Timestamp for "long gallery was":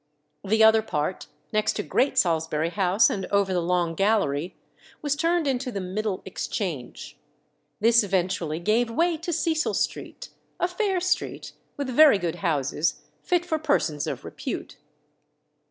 3.61-5.15